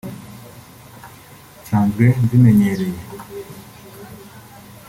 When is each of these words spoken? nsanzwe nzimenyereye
nsanzwe 1.59 2.05
nzimenyereye 2.23 2.99